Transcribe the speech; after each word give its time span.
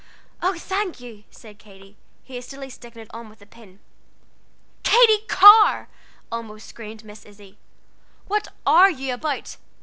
"Oh, 0.41 0.55
thank 0.57 0.99
you!" 0.99 1.25
said 1.29 1.59
Katy, 1.59 1.95
hastily 2.23 2.71
sticking 2.71 3.03
it 3.03 3.13
on 3.13 3.29
with 3.29 3.39
a 3.39 3.45
pin. 3.45 3.77
"Katy 4.81 5.19
Carr!" 5.27 5.89
almost 6.31 6.67
screamed 6.67 7.05
Miss 7.05 7.23
Izzie, 7.23 7.59
"what 8.27 8.47
are 8.65 8.89
you 8.89 9.13
about? 9.13 9.57